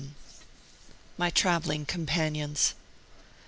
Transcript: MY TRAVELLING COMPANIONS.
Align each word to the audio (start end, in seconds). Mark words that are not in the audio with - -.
MY 1.19 1.29
TRAVELLING 1.29 1.85
COMPANIONS. 1.85 2.73